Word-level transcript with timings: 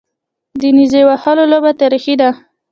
د 0.59 0.61
نیزه 0.77 1.01
وهلو 1.07 1.43
لوبه 1.51 1.71
تاریخي 1.81 2.15
ده 2.21 2.29